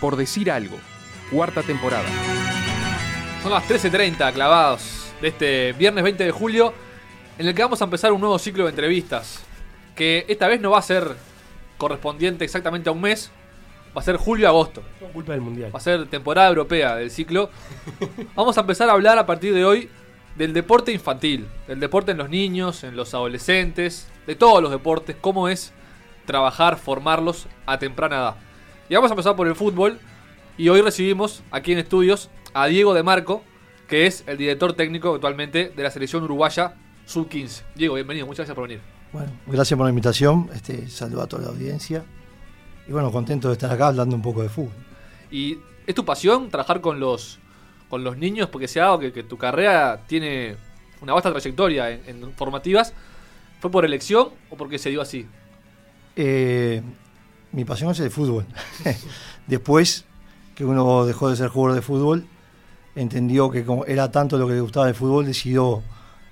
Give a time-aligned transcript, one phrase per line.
[0.00, 0.78] Por decir algo,
[1.30, 2.08] cuarta temporada.
[3.42, 6.72] Son las 13.30 clavados de este viernes 20 de julio,
[7.38, 9.42] en el que vamos a empezar un nuevo ciclo de entrevistas,
[9.94, 11.16] que esta vez no va a ser
[11.76, 13.30] correspondiente exactamente a un mes,
[13.96, 14.82] va a ser julio-agosto.
[15.12, 15.74] culpa del mundial.
[15.74, 17.50] Va a ser temporada europea del ciclo.
[18.34, 19.90] Vamos a empezar a hablar a partir de hoy
[20.36, 25.16] del deporte infantil, del deporte en los niños, en los adolescentes, de todos los deportes,
[25.20, 25.72] cómo es
[26.24, 28.49] trabajar, formarlos a temprana edad.
[28.90, 30.00] Y vamos a empezar por el fútbol.
[30.58, 33.44] Y hoy recibimos aquí en estudios a Diego de Marco,
[33.86, 36.74] que es el director técnico actualmente de la selección uruguaya
[37.06, 37.62] sub-15.
[37.76, 38.80] Diego, bienvenido, muchas gracias por venir.
[39.12, 40.50] Bueno, gracias por la invitación.
[40.52, 42.02] Este, saludo a toda la audiencia.
[42.88, 44.72] Y bueno, contento de estar acá hablando un poco de fútbol.
[45.30, 47.38] ¿Y es tu pasión trabajar con los,
[47.88, 48.48] con los niños?
[48.48, 50.56] Porque se ha dado que, tu carrera tiene
[51.00, 52.92] una vasta trayectoria en, formativas.
[53.60, 55.28] ¿Fue por elección o porque se dio así?
[56.16, 56.82] Eh,
[57.52, 58.46] mi pasión es el fútbol.
[59.46, 60.04] Después
[60.54, 62.26] que uno dejó de ser jugador de fútbol,
[62.94, 65.82] entendió que como era tanto lo que le gustaba el fútbol, decidió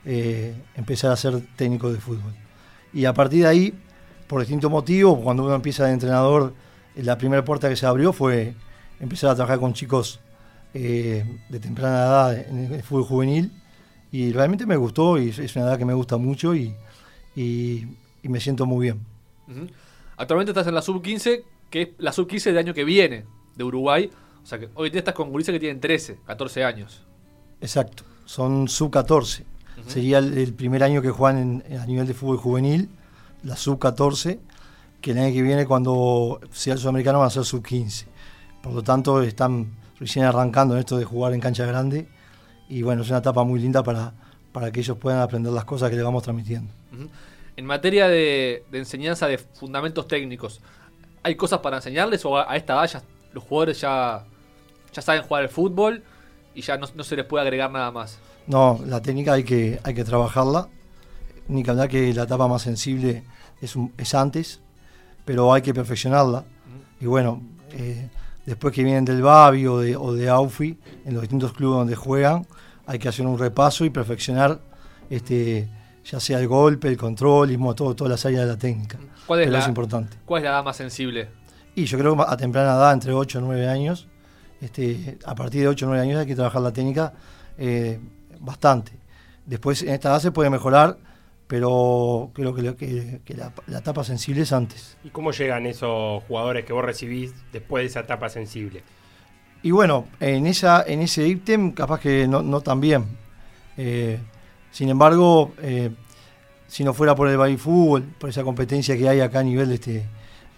[0.04, 2.34] eh, empezar a ser técnico de fútbol.
[2.92, 3.74] Y a partir de ahí,
[4.26, 6.54] por distintos motivos, cuando uno empieza de entrenador,
[6.94, 8.54] la primera puerta que se abrió fue
[9.00, 10.20] empezar a trabajar con chicos
[10.74, 13.52] eh, de temprana edad en el fútbol juvenil.
[14.10, 16.74] Y realmente me gustó y es una edad que me gusta mucho y,
[18.22, 19.00] me siento muy bien.
[20.18, 23.24] Actualmente estás en la sub-15, que es la sub-15 del año que viene
[23.54, 24.10] de Uruguay.
[24.42, 27.02] O sea que hoy día estás con gurises que tienen 13, 14 años.
[27.60, 29.44] Exacto, son sub-14.
[29.86, 32.90] Sería el, primer año que juegan a nivel de fútbol juvenil,
[33.44, 34.40] la sub-14,
[35.00, 38.06] que el año que viene cuando sea el sudamericano van a ser sub-15.
[38.60, 42.08] Por lo tanto, están recién arrancando en esto de jugar en cancha grande
[42.68, 44.12] y bueno, es una etapa muy linda para,
[44.52, 46.72] para que ellos puedan aprender las cosas que les vamos transmitiendo.
[47.58, 50.60] En materia de, enseñanza de fundamentos técnicos,
[51.24, 54.24] ¿hay cosas para enseñarles o a, esta edad los jugadores ya,
[54.92, 56.04] ya saben jugar el fútbol
[56.54, 58.20] y ya no, se les puede agregar nada más?
[58.46, 60.68] No, la técnica hay que, hay que trabajarla.
[61.48, 63.24] Ni que hablar que la etapa más sensible
[63.60, 64.60] es, es antes,
[65.24, 66.44] pero hay que perfeccionarla.
[67.00, 67.42] Y bueno,
[67.72, 68.08] eh,
[68.46, 71.96] después que vienen del Babi o de, o de Aufi, en los distintos clubes donde
[71.96, 72.46] juegan,
[72.86, 74.60] hay que hacer un repaso y perfeccionar
[75.10, 75.68] este,
[76.04, 78.98] ya sea el golpe, el control, y todo, todas las áreas de la técnica.
[79.26, 80.16] ¿Cuál es, la, importante.
[80.24, 81.28] ¿Cuál es la edad más sensible?
[81.74, 84.08] Y yo creo que a temprana edad, entre 8 y 9 años,
[84.60, 87.12] este, a partir de 8 o 9 años hay que trabajar la técnica
[87.56, 88.00] eh,
[88.40, 88.92] bastante.
[89.44, 90.98] Después en esta edad se puede mejorar,
[91.46, 94.96] pero creo que, que, la, etapa sensible es antes.
[95.04, 98.82] ¿Y cómo llegan esos jugadores que vos recibís después de esa etapa sensible?
[99.62, 103.04] Y bueno, en, esa, en ese ítem capaz que no, no tan bien.
[103.76, 104.18] Eh,
[104.78, 105.90] sin embargo, eh,
[106.68, 109.70] si no fuera por el baby fútbol, por esa competencia que hay acá a nivel
[109.70, 110.06] de este,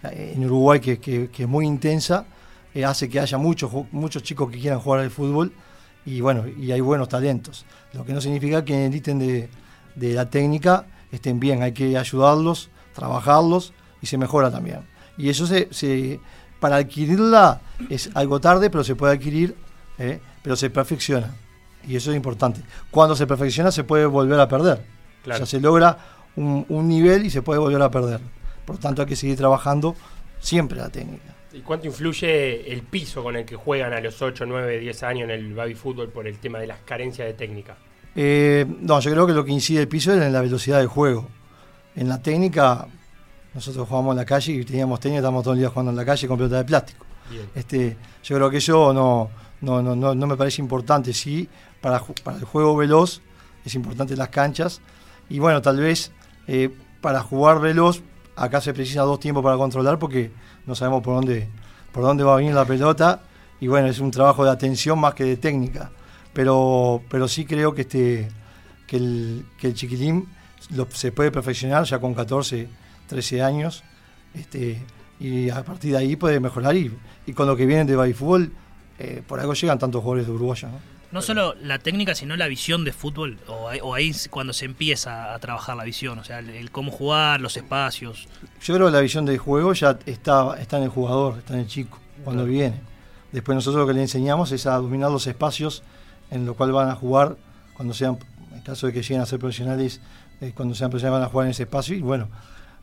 [0.02, 2.26] en Uruguay que, es muy intensa,
[2.74, 5.54] eh, hace que haya muchos, muchos chicos que quieran jugar al fútbol
[6.04, 7.64] y bueno, y hay buenos talentos.
[7.94, 9.48] Lo que no significa que en el ítem de,
[9.96, 13.72] la técnica estén bien, hay que ayudarlos, trabajarlos
[14.02, 14.80] y se mejora también.
[15.16, 16.20] Y eso se,
[16.60, 19.56] para adquirirla es algo tarde, pero se puede adquirir,
[19.96, 21.34] eh, pero se perfecciona
[21.86, 22.60] y eso es importante.
[22.90, 24.82] Cuando se perfecciona se puede volver a perder.
[25.24, 25.96] O sea, se logra
[26.36, 28.20] un, nivel y se puede volver a perder.
[28.64, 29.94] Por lo tanto hay que seguir trabajando
[30.38, 31.34] siempre la técnica.
[31.52, 35.24] ¿Y cuánto influye el piso con el que juegan a los 8, 9, 10 años
[35.24, 37.76] en el baby fútbol por el tema de las carencias de técnica?
[38.14, 40.86] Eh, no, yo creo que lo que incide el piso es en la velocidad del
[40.86, 41.28] juego.
[41.96, 42.86] En la técnica,
[43.52, 46.04] nosotros jugamos en la calle y teníamos técnica, estamos todo el día jugando en la
[46.04, 47.06] calle con pelota de plástico.
[47.54, 49.30] Este, yo creo que eso no,
[49.60, 51.12] no, no, no, no me parece importante.
[51.12, 51.48] Sí,
[51.80, 52.02] para,
[52.38, 53.20] el juego veloz
[53.64, 54.80] es importante las canchas.
[55.28, 56.12] Y bueno, tal vez
[56.46, 56.70] eh,
[57.00, 58.02] para jugar veloz,
[58.36, 60.30] acá se precisa dos tiempos para controlar porque
[60.66, 61.48] no sabemos por dónde,
[61.92, 63.22] por dónde va a venir la pelota.
[63.60, 65.90] Y bueno, es un trabajo de atención más que de técnica.
[66.32, 68.28] Pero, pero sí creo que, este,
[68.86, 70.28] que, el, que el chiquilín
[70.90, 72.68] se puede perfeccionar ya con 14,
[73.08, 73.84] 13 años.
[74.34, 74.82] Este,
[75.18, 76.74] y a partir de ahí puede mejorar.
[76.76, 78.14] Y, y con lo que vienen de baby
[78.98, 80.60] eh, por algo llegan tantos jugadores de Uruguay.
[80.62, 80.99] ¿no?
[81.12, 85.38] No solo la técnica, sino la visión de fútbol, o, ahí cuando se empieza a
[85.40, 88.28] trabajar la visión, o sea, el, cómo jugar, los espacios.
[88.62, 91.60] Yo creo que la visión del juego ya está, está en el jugador, está en
[91.60, 92.80] el chico, cuando viene.
[93.32, 95.82] Después nosotros lo que le enseñamos es a dominar los espacios
[96.30, 97.36] en los cuales van a jugar,
[97.74, 98.18] cuando sean,
[98.54, 100.00] en caso de que lleguen a ser profesionales,
[100.40, 102.28] eh, cuando sean profesionales van a jugar en ese espacio, y bueno,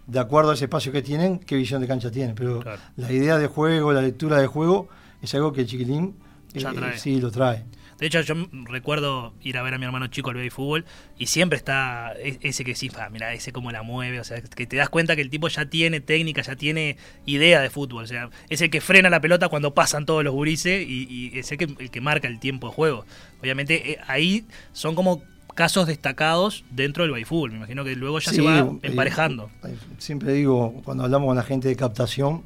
[0.05, 2.35] de acuerdo a ese espacio que tienen, qué visión de cancha tienen.
[2.35, 2.61] Pero
[2.95, 4.89] la idea de juego, la lectura de juego,
[5.21, 6.15] es algo que el chiquilín
[6.53, 7.65] eh, sí lo trae.
[7.99, 8.35] De hecho, yo
[8.65, 10.85] recuerdo ir a ver a mi hermano chico al baby fútbol
[11.17, 14.67] y siempre está e-, ese que sí, mira, ese cómo la mueve, o sea, que
[14.67, 18.07] te das cuenta que el tipo ya tiene técnica, ya tiene idea de fútbol, o
[18.07, 21.57] sea, es el que frena la pelota cuando pasan todos los gurises y, es el
[21.57, 23.05] que, el que marca el tiempo de juego.
[23.41, 25.23] Obviamente eh, ahí son como
[25.55, 29.49] casos destacados dentro del baby fútbol, me imagino que luego ya se va eh, emparejando.
[29.97, 32.43] siempre digo, cuando hablamos con la gente de captación,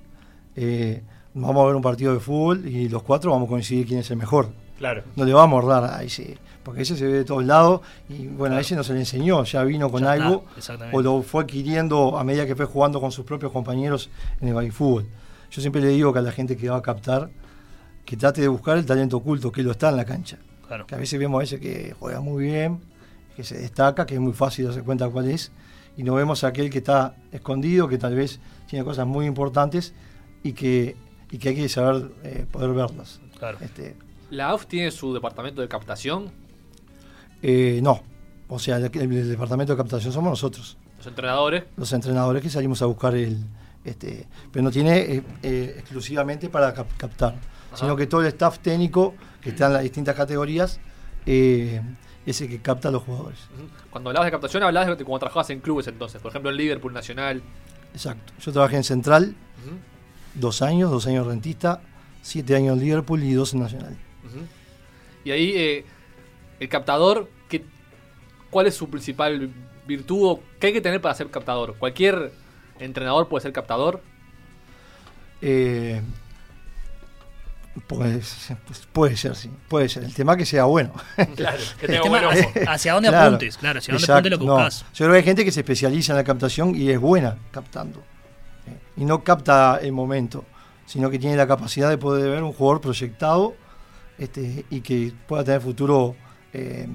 [0.55, 1.01] eh,
[1.33, 4.09] vamos a ver un partido de fútbol y los cuatro vamos a coincidir quién es
[4.11, 5.03] el mejor Claro.
[5.15, 8.25] No le vamos a dar a ese, porque ese se ve de todos lados y
[8.25, 10.45] bueno, a ese no se le enseñó, ya vino con algo
[10.91, 14.55] o lo fue adquiriendo a medida que fue jugando con sus propios compañeros en el
[14.55, 15.05] baby fútbol.
[15.51, 17.29] Yo siempre le digo que a la gente que va a captar,
[18.03, 20.39] que trate de buscar el talento oculto, que lo está en la cancha.
[20.87, 22.79] Que a veces vemos a ese que juega muy bien,
[23.35, 25.51] que se destaca, que es muy fácil darse cuenta cuál es,
[25.95, 29.93] y no vemos a aquel que está escondido, que tal vez tiene cosas muy importantes
[30.41, 30.95] y que,
[31.29, 33.19] y que hay que saber eh, poder verlas.
[33.37, 33.59] Claro.
[33.61, 33.95] Este,
[34.31, 36.31] ¿La AUF tiene su departamento de captación?
[37.41, 38.01] Eh, no.
[38.47, 38.89] O sea, el,
[39.29, 40.77] departamento de captación somos nosotros.
[40.97, 41.63] ¿Los entrenadores?
[41.75, 43.37] Los entrenadores que salimos a buscar el.
[43.83, 47.35] Este, pero no tiene eh, eh, exclusivamente para captar,
[47.73, 50.79] sino que todo el staff técnico que está en las distintas categorías
[51.25, 53.39] es el que capta a los jugadores.
[53.89, 56.93] Cuando hablabas de captación, hablabas de cómo trabajabas en clubes entonces, por ejemplo en Liverpool
[56.93, 57.41] Nacional.
[57.93, 58.33] Exacto.
[58.39, 59.35] Yo trabajé en Central,
[60.35, 61.81] dos años, dos años rentista,
[62.21, 63.97] siete años en Liverpool y dos en Nacional.
[65.23, 65.85] Y ahí, eh,
[66.59, 67.63] el captador, ¿qué,
[68.49, 69.49] ¿cuál es su principal
[69.87, 71.75] virtud o qué hay que tener para ser captador?
[71.77, 72.31] ¿Cualquier
[72.79, 74.01] entrenador puede ser captador?
[75.41, 76.01] Eh,
[77.87, 78.47] pues,
[78.91, 79.49] puede ser, sí.
[79.67, 80.03] Puede ser.
[80.03, 80.93] El tema que sea bueno.
[81.35, 82.23] Claro, que tenga buen
[82.67, 84.85] Hacia dónde apuntes, claro, hacia dónde apuntes lo que buscas.
[84.93, 87.99] Yo creo que hay gente que se especializa en la captación y es buena captando.
[88.67, 90.43] Eh, y no capta el momento,
[90.85, 93.55] sino que tiene la capacidad de poder ver un jugador proyectado
[94.21, 96.15] este, y que pueda tener futuro
[96.53, 96.87] eh,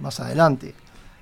[0.00, 0.74] más adelante.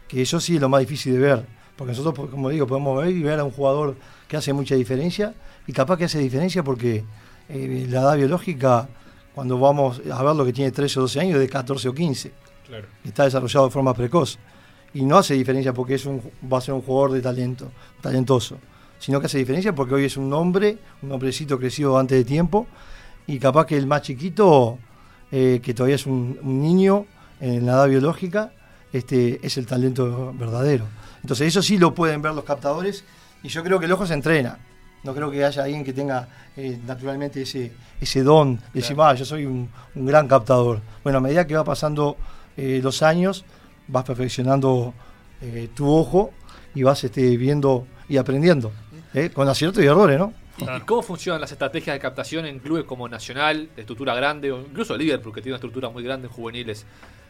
[0.09, 1.47] Que eso sí es lo más difícil de ver,
[1.77, 3.95] porque nosotros, como digo, podemos ver y ver a un jugador
[4.27, 5.35] que hace mucha diferencia
[5.67, 7.05] y capaz que hace diferencia porque
[7.51, 8.89] eh, la edad biológica,
[9.35, 11.95] cuando vamos a ver lo que tiene 13 o 12 años, es de 14 o
[11.95, 12.33] 15.
[13.05, 14.39] Está desarrollado de forma precoz.
[14.95, 17.71] Y no hace diferencia porque es un, va a ser un jugador de talento,
[18.01, 18.57] talentoso,
[18.99, 22.67] sino que hace diferencia porque hoy es un hombre, un hombrecito crecido antes de tiempo,
[23.27, 24.79] y capaz que el más chiquito
[25.33, 27.07] eh, que todavía es un, niño
[27.41, 28.53] en la edad biológica,
[28.93, 30.87] este, es el talento verdadero.
[31.23, 33.05] Entonces eso sí lo pueden ver los captadores
[33.43, 34.59] y yo creo que el ojo se entrena.
[35.03, 39.15] No creo que haya alguien que tenga eh, naturalmente ese, ese don de decir, ah,
[39.15, 40.81] yo soy un, gran captador.
[41.03, 42.17] Bueno, a medida que va pasando
[42.57, 43.45] eh, los años,
[43.89, 44.95] vas perfeccionando
[45.75, 46.33] tu ojo
[46.75, 48.73] y vas este, viendo y aprendiendo,
[49.33, 50.35] con aciertos y errores, ¿no?
[50.61, 54.61] ¿Y cómo funcionan las estrategias de captación en clubes como Nacional, de estructura grande, o
[54.61, 56.87] incluso Liverpool, que tiene una estructura muy grande en juveniles?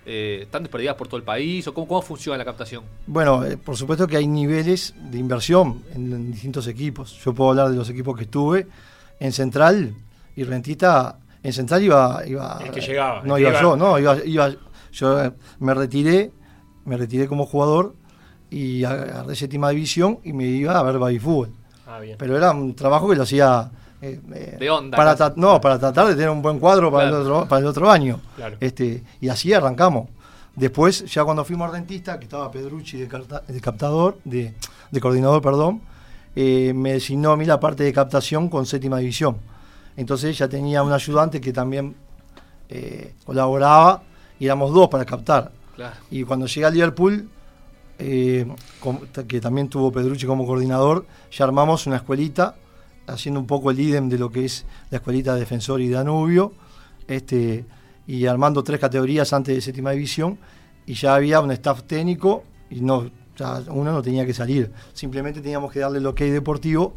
[0.07, 1.67] Eh, ¿Están desperdigadas por todo el país?
[1.69, 2.85] ¿O cómo, funciona la captación?
[3.07, 7.19] Bueno, eh, por supuesto que hay niveles de inversión en, distintos equipos.
[7.23, 8.67] Yo puedo hablar de los equipos que estuve.
[9.19, 9.95] En Central
[10.35, 12.23] y Rentita, en Central iba...
[12.27, 13.23] iba el que llegaba.
[13.23, 14.51] No, iba, yo, no, iba,
[14.93, 16.31] yo eh, me retiré,
[16.87, 17.95] me retiré como jugador
[18.49, 21.60] y agarré séptima división y me iba a ver baby fútbol.
[21.91, 23.69] Ah, Pero era un trabajo que lo hacía
[24.01, 24.97] eh, eh, de onda.
[24.97, 27.91] Para no, para tratar de tener un buen cuadro para, el, otro, para el otro
[27.91, 28.21] año.
[28.61, 30.09] Este, y así arrancamos.
[30.55, 33.09] Después, ya cuando fuimos dentista, que estaba Pedrucci de,
[33.61, 34.55] captador, de,
[35.01, 35.81] coordinador, perdón,
[36.37, 39.39] eh, me designó a mí la parte de captación con séptima división.
[39.97, 41.97] Entonces ya tenía un ayudante que también
[43.25, 44.03] colaboraba
[44.39, 45.51] y éramos dos para captar.
[46.09, 47.29] Y cuando llegué al Liverpool,
[48.01, 48.47] eh,
[49.29, 52.57] que también tuvo Pedrucci como coordinador, ya armamos una escuelita,
[53.07, 56.53] haciendo un poco el idem de lo que es la escuelita de Defensor y Danubio,
[57.07, 57.65] este,
[58.07, 60.39] y armando tres categorías antes de séptima división,
[60.87, 63.11] y ya había un staff técnico, y no,
[63.69, 66.95] uno no tenía que salir, simplemente teníamos que darle el ok deportivo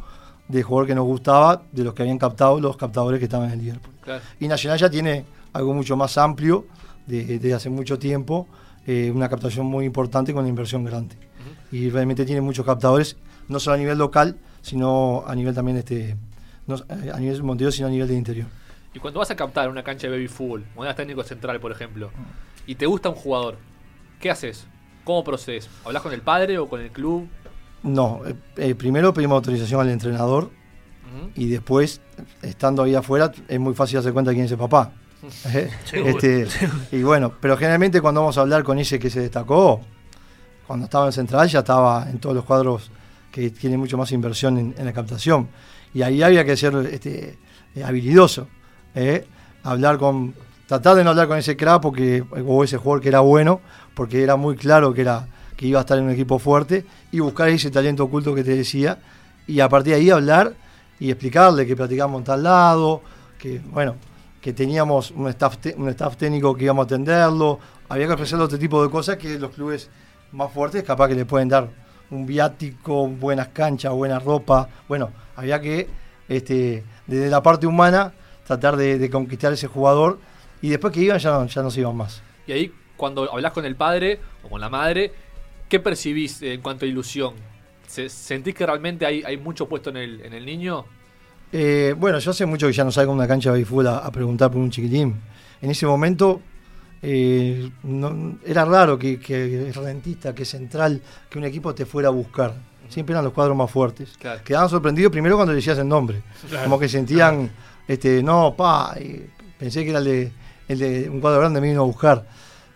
[0.48, 3.60] de jugador que nos gustaba, de los que habían captado los captadores que estaban en
[3.60, 3.94] el Liverpool.
[4.40, 6.66] Y Nacional ya tiene algo mucho más amplio,
[7.06, 8.48] desde hace mucho tiempo,
[8.86, 11.16] eh, una captación muy importante con una inversión grande.
[11.72, 16.16] Y realmente tiene muchos captadores, no solo a nivel local, sino a nivel también este
[16.68, 18.48] no, eh, a nivel sino a nivel de interior.
[18.94, 22.12] Y cuando vas a captar una cancha de baby fútbol, moneda técnico central, por ejemplo,
[22.68, 23.58] y te gusta un jugador,
[24.20, 24.68] ¿qué haces?
[25.04, 25.70] ¿Cómo procedes?
[25.84, 27.28] ¿Hablas con el padre o con el club?
[27.82, 28.22] No,
[28.56, 30.52] eh, primero pedimos autorización al entrenador
[31.36, 32.02] y después,
[32.42, 34.94] estando ahí afuera, es muy fácil hacer cuenta quién es el papá.
[35.94, 36.48] Este,
[36.92, 39.82] y bueno, pero generalmente cuando vamos a hablar con ese que se destacó,
[40.68, 42.92] cuando estaba en Central ya estaba en todos los cuadros
[43.32, 45.50] que tienen mucho más inversión en, la captación.
[45.94, 47.38] Y ahí había que ser este,
[47.84, 48.48] habilidoso,
[48.96, 49.26] ¿eh?
[49.64, 50.34] hablar con,
[50.68, 53.62] tratar de no hablar con ese crack porque, o ese jugador que era bueno,
[53.94, 57.20] porque era muy claro que, era, que iba a estar en un equipo fuerte, y
[57.20, 59.00] buscar ese talento oculto que te decía,
[59.48, 60.54] y a partir de ahí hablar
[61.00, 63.02] y explicarle que platicamos en tal lado,
[63.38, 63.96] que bueno,
[64.44, 68.60] que teníamos un staff, un staff técnico que íbamos a atenderlo, había que ofrecerle otro
[68.60, 69.90] tipo de cosas que los clubes
[70.34, 71.70] más fuertes capaz que le pueden dar
[72.12, 75.88] un viático, buenas canchas, buena ropa, bueno, había que
[76.28, 78.12] este, desde la parte humana
[78.46, 80.20] tratar de, conquistar ese jugador
[80.62, 82.22] y después que iban ya no, ya no se iban más.
[82.46, 85.14] Y ahí cuando hablas con el padre o con la madre,
[85.70, 87.36] ¿qué percibís en cuanto a ilusión?
[87.88, 90.84] ¿Sentís que realmente hay, hay mucho puesto en el, en el niño?
[91.56, 94.12] Eh, bueno, yo hace mucho que ya no salgo a una cancha de béisbol a,
[94.12, 95.22] preguntar por un chiquitín.
[95.62, 96.42] En ese momento
[97.00, 97.70] eh,
[98.44, 102.56] era raro que, que rentista, que central, que un equipo te fuera a buscar.
[102.90, 104.18] Siempre eran los cuadros más fuertes.
[104.44, 106.24] Quedaban sorprendidos primero cuando le decías el nombre.
[106.64, 107.52] Como que sentían,
[107.88, 108.96] este, no, pa,
[109.60, 110.34] pensé que era el
[110.68, 112.26] de, un cuadro grande, me vino a buscar.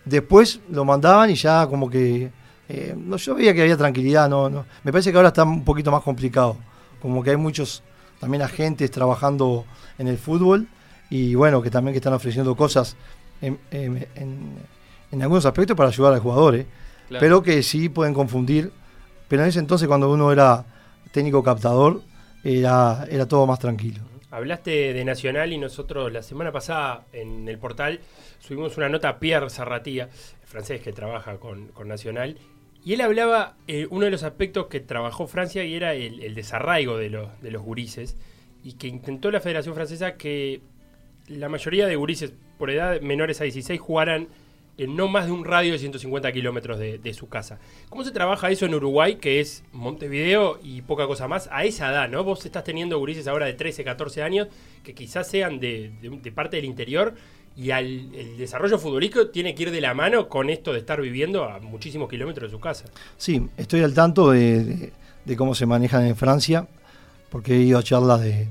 [0.04, 2.30] Después lo mandaban y ya como que
[2.68, 4.66] eh, no, yo veía que había tranquilidad, no, no.
[4.84, 6.56] Me parece que ahora está un poquito más complicado.
[7.02, 7.82] Como que hay muchos
[8.20, 9.64] también agentes trabajando
[9.98, 10.68] en el fútbol
[11.10, 12.96] y bueno, que también que están ofreciendo cosas
[13.40, 13.58] en,
[15.20, 16.66] algunos aspectos para ayudar al jugador, ¿eh?
[17.08, 18.72] pero que sí pueden confundir.
[19.28, 20.64] Pero en ese entonces cuando uno era
[21.12, 22.02] técnico captador,
[22.44, 24.00] era, era todo más tranquilo.
[24.30, 28.00] Hablaste de Nacional y nosotros la semana pasada en el portal
[28.38, 30.08] subimos una nota a Pierre Sarratía,
[30.44, 32.38] francés que trabaja con, con Nacional,
[32.88, 36.96] y él hablaba, eh, uno de los aspectos que trabajó Francia y era el, desarraigo
[36.96, 38.16] de los, de los gurises,
[38.64, 40.62] y que intentó la Federación Francesa que
[41.26, 44.28] la mayoría de gurises por edad menores a 16 jugaran
[44.78, 47.58] en no más de un radio de 150 kilómetros de, su casa.
[47.90, 51.90] ¿Cómo se trabaja eso en Uruguay, que es Montevideo y poca cosa más, a esa
[51.90, 52.24] edad, ¿no?
[52.24, 54.48] Vos estás teniendo gurises ahora de 13, 14 años
[54.82, 57.12] que quizás sean de, de parte del interior
[57.58, 61.00] y al, el desarrollo futbolístico tiene que ir de la mano con esto de estar
[61.00, 62.84] viviendo a muchísimos kilómetros de su casa.
[63.16, 64.92] Sí, estoy al tanto de,
[65.36, 66.68] cómo se manejan en Francia,
[67.30, 68.46] porque he ido a charlas de,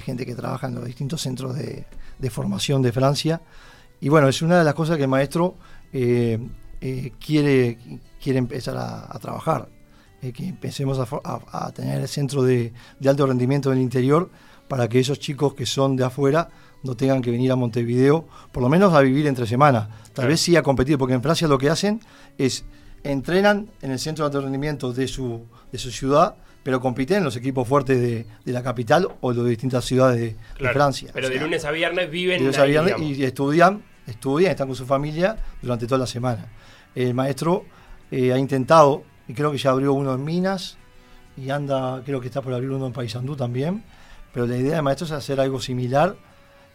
[0.00, 3.42] gente que trabaja en los distintos centros de, formación de Francia.
[4.00, 5.54] Y bueno, es una de las cosas que el maestro
[5.92, 6.38] eh,
[6.80, 7.76] eh, quiere,
[8.22, 9.68] quiere empezar a, trabajar.
[10.22, 11.06] Eh, que empecemos a,
[11.52, 12.72] a, tener el centro de,
[13.06, 14.30] alto rendimiento en el interior
[14.68, 16.48] para que esos chicos que son de afuera
[16.82, 19.88] no tengan que venir a Montevideo, por lo menos a vivir entre semana.
[20.12, 22.00] Tal vez sí a competir, porque en Francia lo que hacen
[22.38, 22.64] es
[23.04, 27.24] entrenan en el centro de alto rendimiento de su, de su ciudad, pero compiten en
[27.24, 31.10] los equipos fuertes de, la capital o de distintas ciudades de, Francia.
[31.12, 34.86] Pero de lunes a viernes viven de lunes viernes y estudian, estudian, están con su
[34.86, 36.46] familia durante toda la semana.
[36.94, 37.64] El maestro
[38.10, 40.76] eh, ha intentado, y creo que ya abrió uno en Minas,
[41.36, 43.84] y anda, creo que está por abrir uno en Paysandú también,
[44.32, 46.16] pero la idea del maestro es hacer algo similar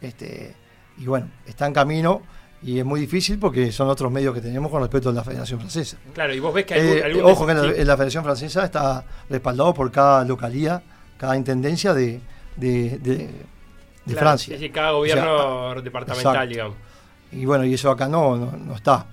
[0.07, 0.55] este,
[0.97, 2.21] y bueno, está en camino
[2.61, 5.59] y es muy difícil porque son otros medios que tenemos con respecto a la Federación
[5.59, 5.97] Francesa.
[6.13, 9.91] Claro, y vos ves que hay eh, Ojo que la, Federación Francesa está respaldado por
[9.91, 10.81] cada localía,
[11.17, 12.21] cada intendencia de,
[12.55, 13.29] de,
[14.15, 14.57] Francia.
[14.57, 16.77] Sí, cada gobierno departamental, digamos.
[17.31, 19.07] Y bueno, y eso acá no, no, está.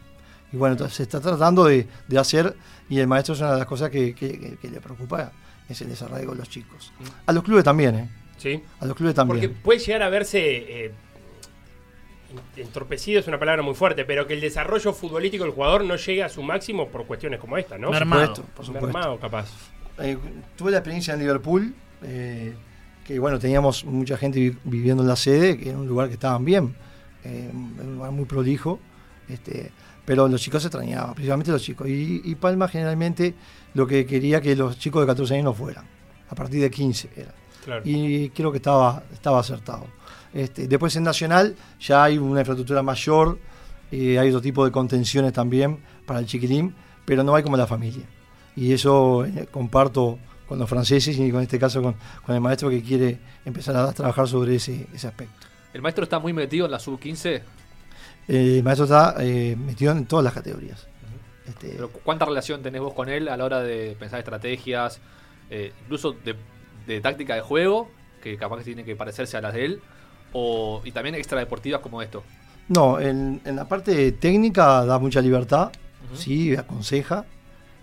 [0.52, 2.54] Y bueno, entonces se está tratando de, hacer,
[2.88, 5.32] y el maestro es una de las cosas que, que le preocupa,
[5.68, 6.92] es el desarrollo de los chicos.
[7.26, 8.08] A los clubes también, ¿eh?
[8.80, 9.40] A los clubes también.
[9.40, 10.84] Porque puede llegar a verse.
[10.84, 10.92] Eh,
[12.56, 16.22] entorpecido es una palabra muy fuerte, pero que el desarrollo futbolístico del jugador no llegue
[16.22, 17.90] a su máximo por cuestiones como esta, ¿no?
[17.90, 18.44] Mermado.
[18.54, 19.18] Por supuesto.
[19.20, 19.48] capaz.
[19.98, 20.16] Eh,
[20.56, 22.54] tuve la experiencia en Liverpool, eh,
[23.04, 26.44] que bueno, teníamos mucha gente viviendo en la sede, que era un lugar que estaban
[26.44, 26.74] bien,
[27.24, 28.78] un lugar muy prolijo,
[29.28, 29.72] este,
[30.04, 31.88] pero los chicos se extrañaban, principalmente los chicos.
[31.88, 33.34] Y, y, Palma generalmente
[33.74, 35.84] lo que quería que los chicos de 14 años no fueran,
[36.28, 37.39] a partir de 15 era.
[37.84, 39.86] Y creo que estaba, estaba acertado.
[40.32, 43.38] Este, después en Nacional ya hay una infraestructura mayor,
[43.90, 46.74] eh, hay otro tipo de contenciones también para el chiquilín,
[47.04, 48.04] pero no hay como la familia.
[48.54, 51.96] Y eso eh, comparto con los franceses y con este caso con,
[52.28, 55.46] el maestro que quiere empezar a trabajar sobre ese, aspecto.
[55.72, 57.42] ¿El maestro está muy metido en la sub-15?
[58.28, 60.86] Eh, el maestro está metido en todas las categorías.
[61.46, 65.00] Este, ¿Cuánta relación tenés vos con él a la hora de pensar estrategias,
[65.82, 66.36] incluso de
[66.86, 67.88] de táctica de juego,
[68.22, 69.80] que capaz que tiene que parecerse a las de él,
[70.32, 72.22] o, y también extradeportivas como esto.
[72.68, 75.72] No, en, la parte técnica da mucha libertad,
[76.14, 77.24] sí, aconseja,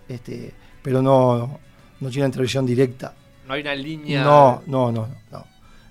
[0.08, 1.58] este, pero no,
[2.00, 3.14] no tiene una intervención directa.
[3.46, 4.24] No hay una línea.
[4.24, 5.44] No, no, no, no.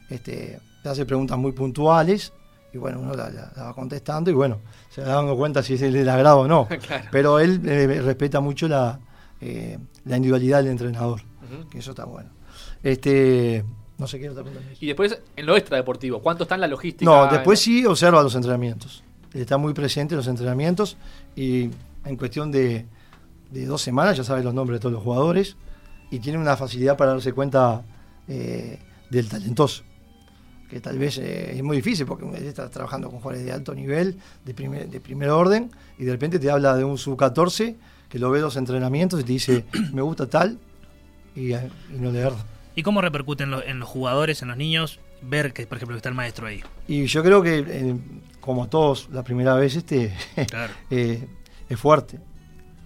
[0.09, 2.33] Este, hace preguntas muy puntuales
[2.73, 4.59] y bueno, uno la, va contestando y bueno,
[4.89, 6.67] se va dando cuenta si es el agrado o no.
[7.11, 8.99] Pero él eh, respeta mucho la,
[9.41, 11.21] eh, la individualidad del entrenador,
[11.69, 12.29] que eso está bueno.
[12.83, 13.63] Este,
[13.97, 14.67] No sé qué otra pregunta.
[14.79, 17.09] Y después, en lo extradeportivo, ¿cuánto está en la logística?
[17.09, 19.03] No, después sí observa los entrenamientos.
[19.33, 20.97] Está muy presente en los entrenamientos
[21.35, 21.69] y
[22.05, 22.85] en cuestión de,
[23.51, 25.57] de dos semanas ya sabe los nombres de todos los jugadores
[26.09, 27.83] y tiene una facilidad para darse cuenta
[28.27, 29.83] eh, del talentoso.
[30.69, 33.73] Que tal vez eh, es muy difícil porque él está trabajando con jugadores de alto
[33.73, 37.75] nivel, de primer, de primer orden, y de repente te habla de un sub-14
[38.09, 40.59] que lo ve los entrenamientos y te dice, me gusta tal,
[41.39, 41.60] y, y
[42.00, 42.46] no le verdad.
[42.75, 45.98] ¿Y cómo repercute en, lo, en, los jugadores, en los niños, ver que, por ejemplo,
[45.98, 46.62] está el maestro ahí?
[46.88, 47.96] Y yo creo que, eh,
[48.39, 50.15] como todos, la primera vez este
[50.48, 50.74] Claro.
[50.91, 51.27] eh,
[51.70, 52.20] es fuerte.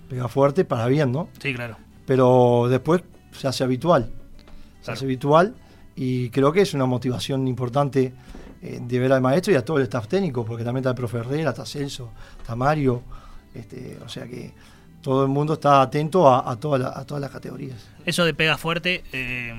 [0.09, 1.29] Pega fuerte para bien, ¿no?
[1.41, 1.77] Sí, claro.
[2.05, 4.11] Pero después se hace habitual.
[4.79, 4.93] Se Claro.
[4.97, 5.55] hace habitual
[5.95, 8.13] y creo que es una motivación importante
[8.61, 10.95] eh, de ver al maestro y a todo el staff técnico, porque también está el
[10.95, 13.01] profe Herrera, está Celso, está Mario.
[13.53, 14.51] Este, o sea que
[15.01, 17.87] todo el mundo está atento a, toda la- a todas las categorías.
[18.05, 19.53] Eso de pega fuerte, eh,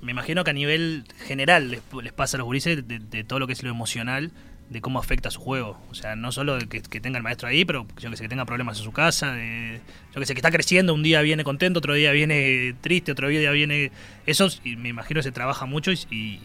[0.00, 1.80] me imagino que a nivel general les,
[2.12, 4.30] pasa a los gurises de, todo lo que es lo emocional,
[4.70, 5.78] de cómo afecta su juego.
[5.90, 8.28] O sea, no solo de que, tenga el maestro ahí, pero yo que sé, que
[8.28, 9.80] tenga problemas en su casa, de,
[10.14, 13.28] yo que sé, que está creciendo, un día viene contento, otro día viene triste, otro
[13.28, 13.92] día viene...
[14.26, 16.40] Eso me imagino se trabaja mucho y, y-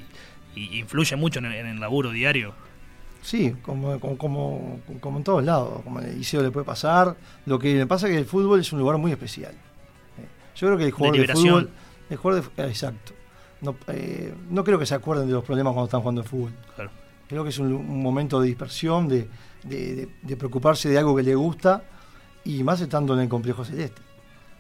[0.56, 2.54] y influye mucho en el, en el laburo diario.
[3.28, 7.14] Sí, como, como, como, como en todos lados, como en el liceo le puede pasar.
[7.46, 9.52] Lo que le pasa es que el fútbol es un lugar muy especial.
[9.52, 11.70] Eh, Yo creo que el jugador de, fútbol.
[12.10, 13.12] El jugador de, exacto.
[13.60, 16.54] No, eh, no creo que se acuerden de los problemas cuando están jugando al fútbol.
[16.76, 16.90] Claro.
[17.28, 19.28] Creo que es un, un momento de dispersión, de,
[19.66, 21.84] de- preocuparse de algo que le gusta
[22.46, 24.02] y más estando en el complejo celeste,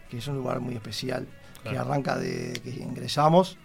[0.09, 1.25] que es un lugar muy especial,
[1.63, 3.57] que arranca de que ingresamos,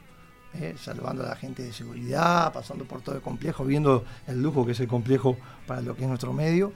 [0.54, 4.66] eh, saludando a la gente de seguridad, pasando por todo el complejo, viendo el lujo
[4.66, 6.72] que es el complejo para lo que es nuestro medio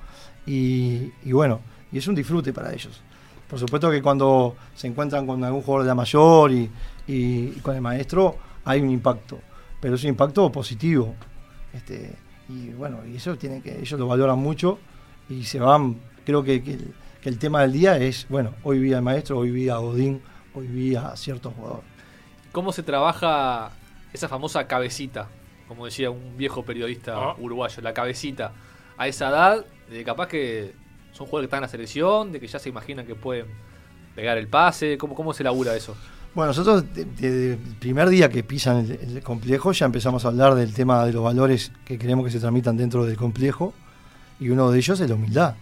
[0.47, 1.61] y, bueno,
[1.93, 3.03] y es un disfrute para ellos.
[3.49, 7.83] Por supuesto que cuando se encuentran con algún jugador de la mayor y, con el
[7.83, 9.41] maestro hay un impacto,
[9.81, 11.15] pero es un impacto positivo.
[11.73, 12.17] Este,
[12.49, 14.79] y bueno, y eso tiene que, ellos lo valoran mucho
[15.29, 18.79] y se van, creo que, que el, que el tema del día es, bueno, hoy
[18.79, 20.23] vi al maestro, hoy vi a Godín,
[20.55, 21.96] hoy vi a cierto jugador.
[22.57, 23.71] ¿Cómo se trabaja
[24.15, 25.29] esa famosa cabecita?
[25.69, 27.37] Como decía un viejo periodista Ah.
[27.39, 28.53] uruguayo, la cabecita.
[28.97, 30.73] A esa edad, de capaz que
[31.13, 33.45] son jugadores que están en la selección, de que ya se imaginan que pueden
[34.15, 34.97] pegar el pase.
[34.97, 35.95] ¿Cómo, cómo se labura eso?
[36.35, 40.25] Bueno, nosotros de- de- desde el primer día que pisan el, el complejo ya empezamos
[40.25, 43.75] a hablar del tema de los valores que queremos que se tramitan dentro del complejo
[44.41, 45.57] y uno de ellos es la humildad.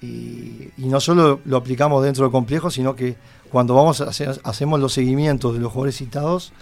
[0.00, 3.16] Y, y no solo lo aplicamos dentro del complejo, sino que
[3.52, 6.54] cuando vamos a hacer, hacemos los seguimientos de los jugadores citados,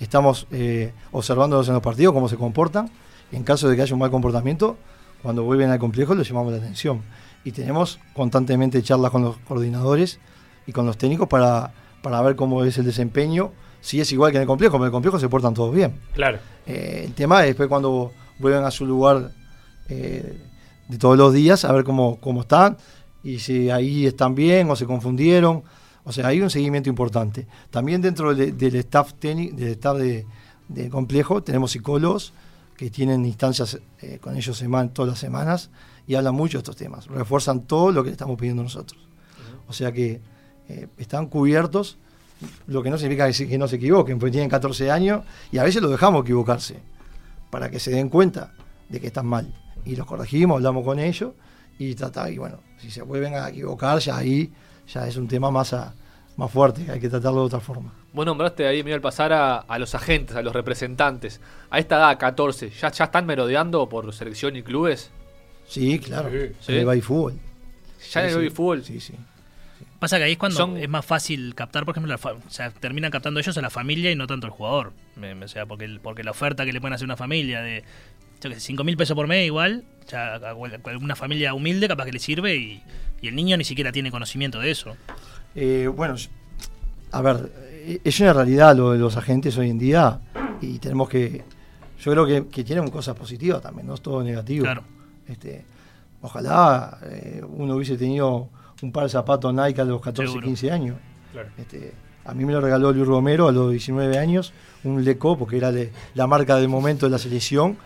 [0.00, 2.90] estamos eh, observándolos en los partidos, cómo se comportan.
[3.30, 4.78] En caso de que haya un mal comportamiento,
[5.22, 7.02] cuando vuelven al complejo les llamamos la atención.
[7.44, 10.18] Y tenemos constantemente charlas con los coordinadores
[10.66, 14.38] y con los técnicos para, para ver cómo es el desempeño, si es igual que
[14.38, 16.00] en el complejo, pero en el complejo se portan todos bien.
[16.14, 16.38] Claro.
[16.66, 19.30] Eh, el tema es después cuando vuelven a su lugar
[19.90, 20.40] eh,
[20.88, 22.78] de todos los días, a ver cómo, cómo están
[23.22, 25.64] y si ahí están bien o se confundieron.
[26.10, 27.46] O sea, hay un seguimiento importante.
[27.70, 30.26] También dentro de- del staff técnico, del staff de,
[30.90, 32.32] complejo, tenemos psicólogos
[32.76, 35.70] que tienen instancias eh, con ellos seman- todas las semanas
[36.08, 37.06] y hablan mucho de estos temas.
[37.06, 39.00] Refuerzan todo lo que le estamos pidiendo nosotros.
[39.68, 40.20] O sea que
[40.68, 41.96] eh, están cubiertos,
[42.66, 45.80] lo que no significa que no se equivoquen, porque tienen 14 años y a veces
[45.80, 46.76] los dejamos equivocarse
[47.50, 48.52] para que se den cuenta
[48.88, 49.54] de que están mal.
[49.84, 51.32] Y los corregimos, hablamos con ellos
[51.78, 54.52] y trata, y bueno, si se vuelven a equivocar, ya ahí
[54.92, 55.94] ya es un tema más, a-
[56.36, 57.92] más fuerte, hay que tratarlo de otra forma.
[58.12, 61.40] Vos nombraste ahí, al pasar a, a los agentes, a los representantes.
[61.70, 65.10] A esta edad, 14, ¿ya, ¿ya están merodeando por selección y clubes?
[65.68, 66.52] Sí, claro, Sí.
[66.60, 66.72] Sí.
[66.72, 67.34] en el baby fútbol.
[68.12, 68.54] ¿Ya en el Sí, baby sí.
[68.56, 68.84] fútbol?
[68.84, 69.14] Sí, sí.
[70.00, 72.50] Pasa que ahí es cuando Son- es más fácil captar, por ejemplo, la fa- o
[72.50, 74.92] sea, terminan captando ellos a la familia y no tanto al jugador.
[75.14, 77.16] Me- me- o sea, porque, el- porque la oferta que le pueden hacer a una
[77.18, 77.84] familia de,
[78.42, 81.52] yo que sé, 5 mil pesos por mes igual, ya a cual- a una familia
[81.54, 82.82] humilde capaz que le sirve y,
[83.20, 84.96] y el niño ni siquiera tiene conocimiento de eso.
[85.54, 86.14] Eh, bueno,
[87.12, 90.18] a ver, eh, es una realidad lo de los agentes hoy en día
[90.62, 91.44] y tenemos que,
[92.00, 94.64] yo creo que, que tienen cosas positivas también, no es todo negativo.
[94.64, 94.82] Claro.
[95.28, 95.62] Este,
[96.22, 98.48] ojalá eh, uno hubiese tenido
[98.82, 100.46] un par de zapatos Nike a los 14, Seguro.
[100.46, 100.96] 15 años.
[101.32, 101.48] Claro.
[101.58, 101.92] Este,
[102.24, 104.52] a mí me lo regaló Luis Romero a los 19 años,
[104.84, 107.76] un Leco, porque era de- la marca del momento de la selección,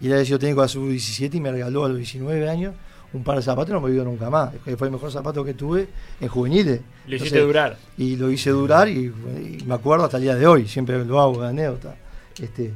[0.00, 2.74] y era yo técnico a sus 17 y me regaló a los 19 años
[3.12, 4.52] un par de zapatos y no me olvido nunca más.
[4.64, 5.86] que Fue el mejor zapato que tuve
[6.20, 6.80] en juveniles.
[7.06, 7.76] Lo hiciste Entonces, durar.
[7.96, 11.20] y lo hice durar y, y me acuerdo hasta el día de hoy, siempre lo
[11.20, 11.94] hago de anécdota.
[12.42, 12.72] Este,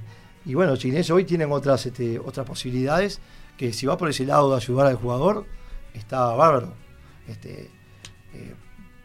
[0.46, 3.20] y bueno, los chilenos hoy tienen otras, este, otras posibilidades
[3.56, 5.44] que si va por ese lado de ayudar al jugador,
[5.92, 6.72] está bárbaro.
[7.28, 7.70] Este,
[8.34, 8.54] eh,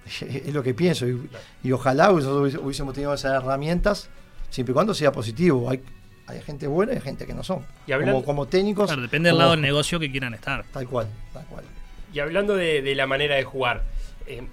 [0.48, 1.30] es lo que pienso y,
[1.64, 4.10] y ojalá hubiésemos tenido esas herramientas
[4.50, 5.70] siempre y cuando sea positivo.
[5.70, 5.82] Hay,
[6.28, 7.66] hay gente buena y hay gente que no son.
[7.88, 8.88] Y hablando- como, como técnicos.
[8.88, 10.66] Claro, depende del como- lado del negocio que quieran estar.
[10.72, 11.64] Tal cual, tal cual.
[12.14, 13.84] Y hablando de, de la manera de jugar,
[14.28, 14.44] eh,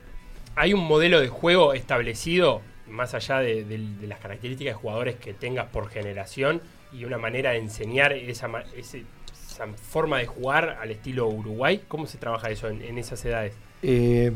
[0.56, 5.16] ¿hay un modelo de juego establecido, más allá de, de- de las características de jugadores
[5.16, 6.60] que tengas por generación,
[6.92, 9.04] y una manera de enseñar esa, ese-
[9.64, 11.82] esa forma de jugar al estilo Uruguay?
[11.88, 13.54] ¿Cómo se trabaja eso en, en esas edades?
[13.82, 14.32] Eh,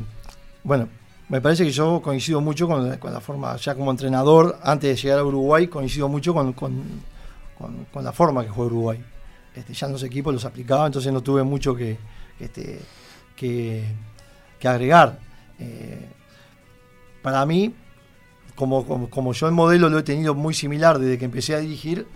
[0.62, 0.88] bueno,
[1.28, 4.90] me parece que yo coincido mucho con la, con la forma, ya como entrenador, antes
[4.96, 7.14] de llegar a Uruguay, coincido mucho con, con-
[8.02, 9.04] la forma que juega Uruguay.
[9.54, 11.96] Este, ya en los equipos los aplicaba, entonces no tuve mucho que,
[12.40, 12.80] este,
[13.36, 13.84] que,
[14.58, 15.18] que agregar.
[15.58, 16.06] Eh,
[17.22, 17.72] para mí,
[18.56, 21.58] como, como, como yo el modelo lo he tenido muy similar desde que empecé a
[21.60, 22.06] dirigir,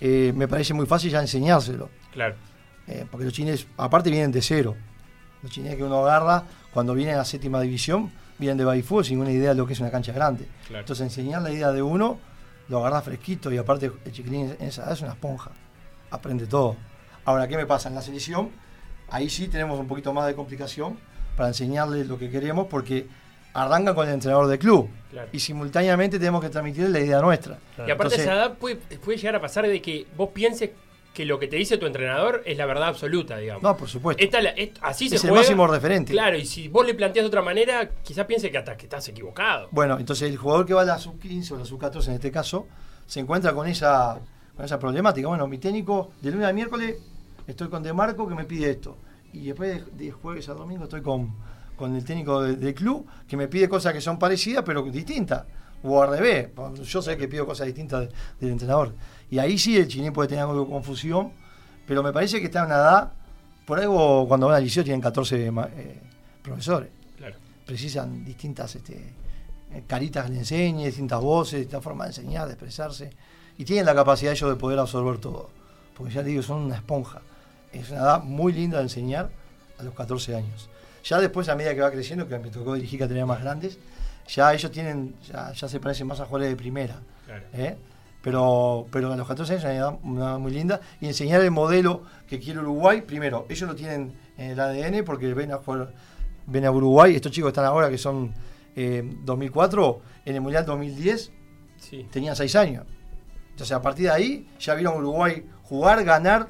[0.00, 1.90] eh, me parece muy fácil ya enseñárselo.
[2.12, 2.36] Claro.
[2.86, 4.74] Eh, porque los chineses, aparte, vienen de cero.
[5.42, 9.20] Los chineses que uno agarra, cuando vienen a la séptima división, vienen de Baifú sin
[9.20, 10.46] una idea de lo que es una cancha grande.
[10.66, 10.80] Claro.
[10.80, 12.18] Entonces, enseñar la idea de uno,
[12.68, 15.50] lo agarra fresquito y aparte, el chiquilín en esa edad es una esponja.
[16.10, 16.76] Aprende todo.
[17.24, 17.88] Ahora, ¿qué me pasa?
[17.88, 18.50] En la selección,
[19.10, 20.98] ahí sí tenemos un poquito más de complicación
[21.36, 23.06] para enseñarles lo que queremos, porque
[23.54, 25.28] arrancan con el entrenador del club Claro.
[25.32, 27.58] y simultáneamente tenemos que transmitir la idea nuestra.
[27.78, 30.70] Y aparte Entonces- esa edad puede, puede llegar a pasar de que vos pienses
[31.14, 33.62] que lo que te dice tu entrenador es la verdad absoluta, digamos.
[33.62, 34.22] No, por supuesto.
[34.22, 35.42] Esta la- est- así se es el juega.
[35.42, 36.12] máximo referente.
[36.12, 39.08] Claro, y si vos le planteas de otra manera, quizás piense que hasta que estás
[39.08, 39.68] equivocado.
[39.70, 42.66] Bueno, entonces el jugador que va a la sub-15 o la sub-14 en este caso,
[43.06, 44.18] se encuentra con esa,
[44.56, 45.28] con esa problemática.
[45.28, 46.96] Bueno, mi técnico de lunes a miércoles
[47.46, 48.96] estoy con De Marco que me pide esto.
[49.32, 51.32] Y después de, de jueves a domingo estoy con,
[51.76, 55.44] con el técnico de- del club que me pide cosas que son parecidas pero distintas.
[55.84, 56.48] O al revés.
[56.84, 58.08] Yo sé que pido cosas distintas de-
[58.40, 58.94] del entrenador.
[59.30, 61.32] Y ahí sí el chinín puede tener algo de confusión,
[61.86, 63.12] pero me parece que está en una edad,
[63.66, 66.00] por algo cuando van al liceo tienen 14 ma- eh,
[66.42, 67.36] profesores Claro.
[67.66, 69.12] precisan distintas este,
[69.72, 73.10] eh, caritas que le enseñe, distintas voces, distintas formas de enseñar, de expresarse.
[73.58, 75.50] Y tienen la capacidad ellos de poder absorber todo.
[75.96, 77.20] Porque ya les digo, son una esponja.
[77.72, 79.30] Es una edad muy linda de enseñar
[79.78, 80.68] a los 14 años.
[81.04, 83.78] Ya después, a medida que va creciendo, que me tocó dirigir categorías más grandes,
[84.28, 87.00] ya ellos tienen, ya, ya se parecen más a jugadores de primera.
[87.26, 87.44] Claro.
[87.52, 87.76] ¿eh?
[88.22, 90.80] Pero, pero a los 14 años es una edad, una edad muy linda.
[91.00, 95.32] Y enseñar el modelo que quiere Uruguay, primero, ellos lo tienen en el ADN porque
[95.34, 95.92] ven a jugar,
[96.46, 97.14] ven a Uruguay.
[97.14, 98.32] Estos chicos están ahora, que son
[98.76, 101.32] eh, 2004, en el Mundial 2010,
[101.76, 102.06] Sí.
[102.10, 102.86] tenían 6 años.
[103.50, 106.48] Entonces, a partir de ahí, ya vieron a Uruguay jugar, ganar,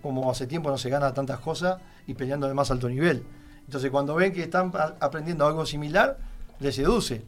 [0.00, 3.22] como hace tiempo no se gana tantas cosas, y peleando de más alto nivel.
[3.66, 6.16] Entonces, cuando ven que están aprendiendo algo similar,
[6.62, 7.22] les seduce.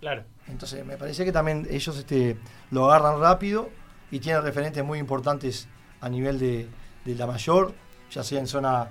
[0.00, 0.24] Claro.
[0.48, 2.36] Entonces me parece que también ellos este,
[2.70, 3.68] lo agarran rápido
[4.10, 5.68] y tienen referentes muy importantes
[6.00, 6.66] a nivel de,
[7.04, 7.72] de la mayor,
[8.10, 8.88] ya sea en zona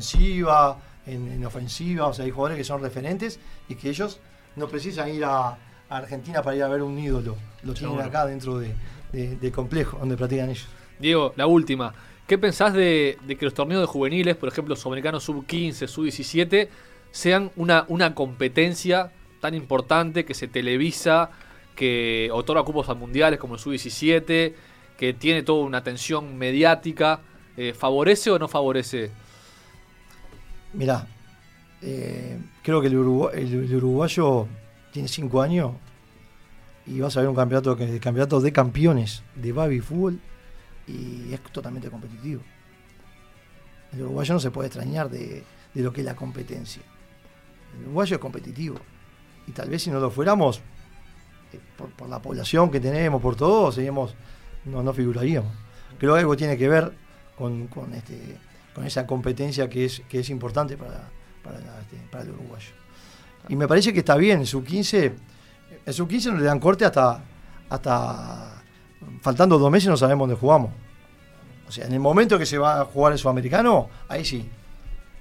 [0.00, 4.20] defensiva, en, en ofensiva, o sea, hay jugadores que son referentes y que ellos
[4.56, 8.04] no precisan ir a, a Argentina para ir a ver un ídolo, lo tienen Seguro.
[8.04, 8.74] acá dentro de,
[9.12, 10.66] de- del complejo donde practican ellos.
[10.98, 11.92] Diego, la última.
[12.26, 16.68] ¿Qué pensás de, de que los torneos de juveniles, por ejemplo, Sudamericano Sub-15, Sub-17,
[17.10, 21.30] sean una, una competencia tan importante que se televisa,
[21.74, 24.54] que otorga cupos a mundiales como el Sub-17,
[24.98, 27.20] que tiene toda una atención mediática?
[27.56, 29.10] Eh, ¿Favorece o no favorece?
[30.72, 31.06] Mirá,
[31.82, 34.46] eh, creo que el, el- el uruguayo
[34.92, 35.72] tiene 5 años
[36.86, 40.18] y vas a ver un campeonato, campeonato de campeones de baby fútbol
[40.86, 42.42] y es totalmente competitivo.
[43.92, 46.82] El uruguayo no se puede extrañar de, de lo que es la competencia.
[47.74, 48.76] El uruguayo es competitivo
[49.46, 50.60] y tal vez si no lo fuéramos,
[51.52, 54.14] eh, por, la población que tenemos, por todo, seríamos,
[54.64, 55.52] no, no figuraríamos.
[55.98, 56.92] Creo que algo tiene que ver
[57.36, 58.38] con, con este,
[58.74, 61.08] con esa competencia que es, que es importante para,
[61.42, 62.72] para, este, para el uruguayo.
[63.48, 65.12] Y me parece que está bien, en sub-15,
[65.86, 67.22] en sub-15 no le dan corte hasta,
[67.68, 68.62] hasta
[69.22, 70.72] faltando dos meses no sabemos dónde jugamos.
[71.68, 74.48] O sea, en el momento que se va a jugar el sudamericano, ahí sí,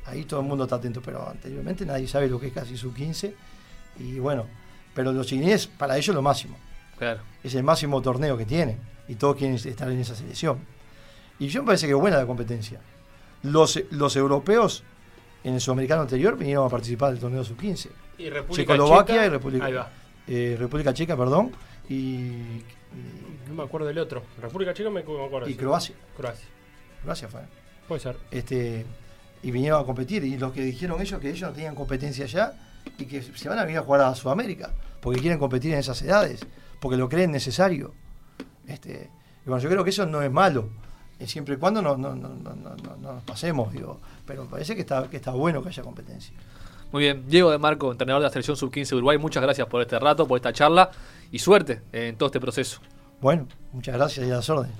[0.06, 3.34] ahí todo el mundo está atento, pero anteriormente nadie sabe lo que es casi sub-15.
[4.00, 4.46] Y bueno,
[4.94, 6.58] pero los chilenes, para ellos lo máximo
[6.98, 7.22] Claro.
[7.44, 10.60] es el máximo torneo que tienen y todos quieren estar en esa selección.
[11.40, 12.80] Y yo me parece que es buena la competencia.
[13.44, 14.84] Los, los europeos
[15.44, 17.90] en el sudamericano anterior vinieron a participar del torneo sub-15.
[18.18, 19.90] Y República Checoslovaquia Checa- y República, Ahí va.
[20.28, 21.52] eh, República Checa, perdón,
[21.90, 22.64] y, y,
[23.50, 24.24] No me acuerdo del otro.
[24.42, 25.48] República Checa me, acuerdo.
[25.50, 25.54] y.
[25.56, 25.96] Croacia.
[26.18, 26.48] Croacia.
[27.04, 27.42] Croacia fue.
[27.88, 28.18] Puede ser.
[28.32, 28.86] Este,
[29.46, 30.24] y vinieron a competir.
[30.24, 32.54] Y lo que dijeron ellos que ellos no tenían competencia allá
[32.98, 36.02] y que se van a venir a jugar a Sudamérica porque quieren competir en esas
[36.02, 36.46] edades,
[36.82, 37.94] porque lo creen necesario.
[38.68, 39.10] Este,
[39.46, 40.70] y bueno, yo creo que eso no es malo,
[41.20, 44.00] eh, siempre y cuando no, no, no, no, no- no- no nos pasemos, digo.
[44.26, 46.34] Pero me parece que está, que está bueno que haya competencia.
[46.92, 49.82] Muy bien, Diego de Marco, entrenador de la selección sub-15 de Uruguay, muchas gracias por
[49.82, 50.90] este rato, por esta charla
[51.32, 52.80] y suerte en todo este proceso.
[53.22, 54.76] Bueno, muchas gracias y a las órdenes.